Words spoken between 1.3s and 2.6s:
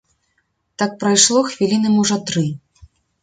хвіліны можа тры.